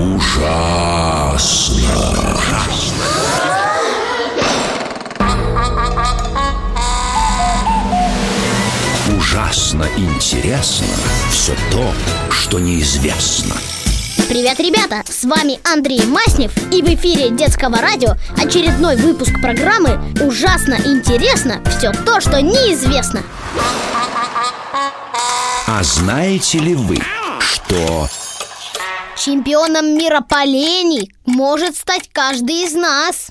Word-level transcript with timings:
Ужасно. 0.00 1.84
Ужасно 9.14 9.86
интересно 9.98 10.86
все 11.30 11.52
то, 11.70 11.92
что 12.30 12.58
неизвестно. 12.58 13.54
Привет, 14.30 14.58
ребята! 14.58 15.02
С 15.06 15.24
вами 15.24 15.60
Андрей 15.70 16.06
Маснев 16.06 16.56
и 16.72 16.80
в 16.80 16.86
эфире 16.94 17.28
детского 17.28 17.76
радио 17.76 18.14
очередной 18.42 18.96
выпуск 18.96 19.38
программы 19.42 20.00
«Ужасно 20.22 20.78
интересно 20.82 21.62
все 21.76 21.92
то, 21.92 22.22
что 22.22 22.40
неизвестно». 22.40 23.22
А 25.66 25.82
знаете 25.82 26.58
ли 26.58 26.74
вы, 26.74 26.96
что 27.38 28.08
Чемпионом 29.22 29.98
мира 29.98 30.22
по 30.26 30.46
лени 30.46 31.10
может 31.26 31.76
стать 31.76 32.08
каждый 32.10 32.64
из 32.64 32.72
нас. 32.72 33.28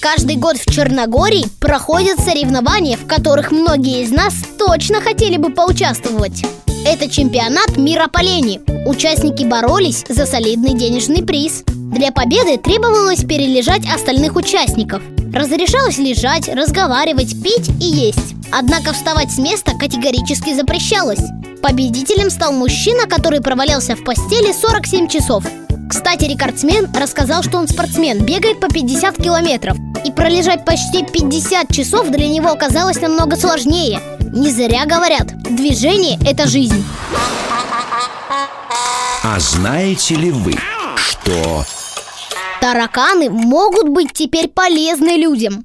Каждый 0.00 0.36
год 0.36 0.58
в 0.58 0.72
Черногории 0.72 1.46
проходят 1.58 2.20
соревнования, 2.20 2.96
в 2.96 3.04
которых 3.08 3.50
многие 3.50 4.04
из 4.04 4.12
нас 4.12 4.32
точно 4.56 5.00
хотели 5.00 5.38
бы 5.38 5.50
поучаствовать. 5.50 6.44
Это 6.86 7.10
чемпионат 7.10 7.76
мира 7.76 8.06
по 8.06 8.22
лени. 8.22 8.60
Участники 8.86 9.42
боролись 9.42 10.04
за 10.08 10.24
солидный 10.24 10.74
денежный 10.74 11.24
приз. 11.24 11.64
Для 11.66 12.12
победы 12.12 12.56
требовалось 12.56 13.24
перележать 13.24 13.82
остальных 13.92 14.36
участников. 14.36 15.02
Разрешалось 15.34 15.98
лежать, 15.98 16.48
разговаривать, 16.48 17.42
пить 17.42 17.70
и 17.80 17.86
есть. 17.86 18.36
Однако 18.52 18.92
вставать 18.92 19.32
с 19.32 19.38
места 19.38 19.72
категорически 19.76 20.54
запрещалось. 20.54 21.24
Победителем 21.64 22.28
стал 22.28 22.52
мужчина, 22.52 23.06
который 23.06 23.40
провалялся 23.40 23.96
в 23.96 24.04
постели 24.04 24.52
47 24.52 25.08
часов. 25.08 25.44
Кстати, 25.88 26.26
рекордсмен 26.26 26.92
рассказал, 26.94 27.42
что 27.42 27.56
он 27.56 27.68
спортсмен, 27.68 28.22
бегает 28.22 28.60
по 28.60 28.68
50 28.68 29.16
километров. 29.16 29.78
И 30.04 30.12
пролежать 30.12 30.66
почти 30.66 31.06
50 31.06 31.72
часов 31.72 32.10
для 32.10 32.28
него 32.28 32.50
оказалось 32.50 33.00
намного 33.00 33.36
сложнее. 33.36 33.98
Не 34.20 34.50
зря 34.50 34.84
говорят, 34.84 35.28
движение– 35.42 36.18
это 36.28 36.46
жизнь. 36.46 36.84
А 39.22 39.40
знаете 39.40 40.16
ли 40.16 40.30
вы, 40.30 40.52
что 40.96 41.64
Тараканы 42.60 43.30
могут 43.30 43.88
быть 43.88 44.12
теперь 44.12 44.48
полезны 44.48 45.16
людям. 45.16 45.64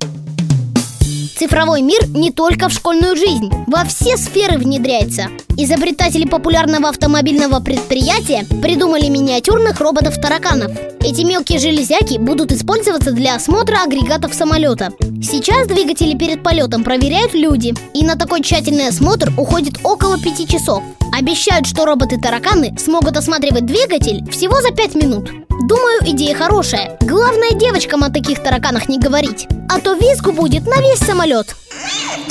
Цифровой 1.40 1.82
мир 1.82 2.06
не 2.10 2.32
только 2.32 2.68
в 2.68 2.74
школьную 2.74 3.16
жизнь, 3.16 3.50
во 3.66 3.86
все 3.86 4.18
сферы 4.18 4.58
внедряется. 4.58 5.28
Изобретатели 5.56 6.28
популярного 6.28 6.90
автомобильного 6.90 7.62
предприятия 7.62 8.46
придумали 8.62 9.08
миниатюрных 9.08 9.80
роботов-тараканов. 9.80 10.74
Эти 11.00 11.22
мелкие 11.22 11.60
железяки 11.60 12.18
будут 12.18 12.52
использоваться 12.52 13.14
для 13.14 13.36
осмотра 13.36 13.84
агрегатов 13.84 14.34
самолета. 14.34 14.92
Сейчас 15.24 15.66
двигатели 15.66 16.18
перед 16.18 16.44
полетом 16.44 16.84
проверяют 16.84 17.34
люди, 17.34 17.74
и 17.94 18.04
на 18.04 18.18
такой 18.18 18.42
тщательный 18.42 18.90
осмотр 18.90 19.32
уходит 19.38 19.76
около 19.84 20.20
пяти 20.20 20.46
часов. 20.46 20.84
Обещают, 21.18 21.68
что 21.68 21.86
роботы-тараканы 21.86 22.78
смогут 22.78 23.16
осматривать 23.16 23.66
двигатель 23.66 24.30
всего 24.30 24.60
за 24.60 24.72
5 24.72 24.96
минут. 24.96 25.32
Думаю, 25.70 26.02
идея 26.02 26.36
хорошая. 26.36 26.98
Главное 27.00 27.54
девочкам 27.54 28.04
о 28.04 28.10
таких 28.10 28.44
тараканах 28.44 28.90
не 28.90 29.00
говорить. 29.00 29.48
А 29.70 29.80
то 29.80 29.94
визгу 29.94 30.32
будет 30.32 30.66
на 30.66 30.78
весь 30.82 31.00
самолет. 31.00 31.56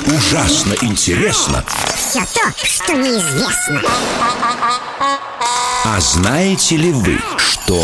ужасно 0.06 0.74
интересно 0.82 1.64
Все 1.96 2.20
то, 2.34 2.52
что 2.64 2.94
неизвестно 2.94 3.80
А 5.84 6.00
знаете 6.00 6.76
ли 6.76 6.90
вы, 6.90 7.18
что 7.36 7.80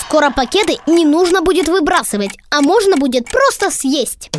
Скоро 0.00 0.30
пакеты 0.30 0.78
не 0.86 1.04
нужно 1.04 1.42
будет 1.42 1.68
выбрасывать, 1.68 2.30
а 2.50 2.62
можно 2.62 2.96
будет 2.96 3.28
просто 3.28 3.70
съесть. 3.70 4.30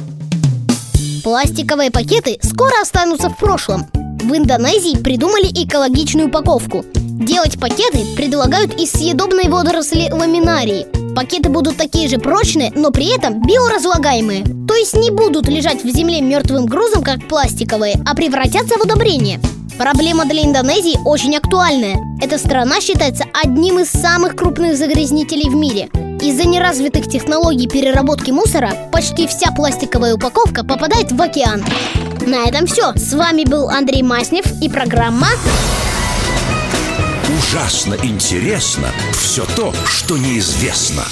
Пластиковые 1.23 1.92
пакеты 1.92 2.39
скоро 2.42 2.73
останутся 2.82 3.30
в 3.30 3.38
прошлом. 3.38 3.86
В 3.93 4.36
Индонезии 4.36 4.98
придумали 4.98 5.45
экологичную 5.45 6.30
упаковку. 6.30 6.83
Делать 6.95 7.59
пакеты 7.59 8.04
предлагают 8.15 8.73
из 8.82 8.92
съедобной 8.92 9.48
водоросли 9.48 10.09
ламинарии. 10.11 10.88
Пакеты 11.19 11.49
будут 11.49 11.75
такие 11.75 12.07
же 12.07 12.17
прочные, 12.17 12.71
но 12.73 12.91
при 12.91 13.13
этом 13.13 13.41
биоразлагаемые. 13.41 14.45
То 14.65 14.73
есть 14.73 14.95
не 14.95 15.11
будут 15.11 15.49
лежать 15.49 15.83
в 15.83 15.89
земле 15.89 16.21
мертвым 16.21 16.65
грузом, 16.65 17.03
как 17.03 17.27
пластиковые, 17.27 18.02
а 18.05 18.15
превратятся 18.15 18.77
в 18.77 18.83
удобрение. 18.83 19.41
Проблема 19.77 20.23
для 20.23 20.45
Индонезии 20.45 20.97
очень 21.03 21.35
актуальная. 21.35 21.97
Эта 22.21 22.37
страна 22.37 22.79
считается 22.79 23.25
одним 23.33 23.79
из 23.79 23.89
самых 23.89 24.37
крупных 24.37 24.77
загрязнителей 24.77 25.49
в 25.49 25.55
мире. 25.55 25.89
Из-за 26.21 26.47
неразвитых 26.47 27.09
технологий 27.09 27.67
переработки 27.67 28.31
мусора 28.31 28.71
почти 28.93 29.27
вся 29.27 29.52
пластиковая 29.52 30.15
упаковка 30.15 30.63
попадает 30.63 31.11
в 31.11 31.21
океан. 31.21 31.65
На 32.25 32.47
этом 32.47 32.65
все. 32.65 32.93
С 32.95 33.13
вами 33.13 33.43
был 33.43 33.67
Андрей 33.67 34.03
Маснев 34.03 34.45
и 34.61 34.69
программа 34.69 35.27
ужасно 37.49 37.95
интересно 38.04 38.93
все 39.11 39.43
то, 39.43 39.73
что 39.83 40.17
неизвестно. 40.17 41.04